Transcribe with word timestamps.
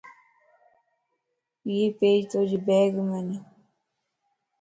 ايي 1.67 1.85
پيج 1.99 2.21
توجي 2.31 2.57
بيگمن 2.65 3.27